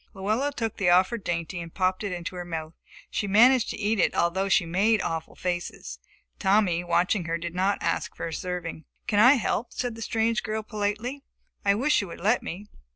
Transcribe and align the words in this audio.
Luella 0.15 0.51
took 0.51 0.77
the 0.77 0.89
offered 0.89 1.23
dainty 1.23 1.61
and 1.61 1.75
popped 1.75 2.03
it 2.03 2.11
into 2.11 2.35
her 2.35 2.43
mouth. 2.43 2.73
She 3.11 3.27
managed 3.27 3.69
to 3.69 3.77
eat 3.77 3.99
it, 3.99 4.15
although 4.15 4.49
she 4.49 4.65
made 4.65 4.99
awful 4.99 5.35
faces. 5.35 5.99
Tommy, 6.39 6.83
watching 6.83 7.25
her, 7.25 7.37
did 7.37 7.53
not 7.53 7.77
ask 7.83 8.15
for 8.15 8.25
a 8.27 8.33
serving. 8.33 8.85
"Can 9.05 9.19
I 9.19 9.33
help?" 9.33 9.71
said 9.71 9.93
the 9.93 10.01
strange 10.01 10.41
girl 10.41 10.63
politely. 10.63 11.21
"I 11.63 11.75
wish 11.75 12.01
you 12.01 12.07
would 12.07 12.19
let 12.19 12.41
me. 12.41 12.65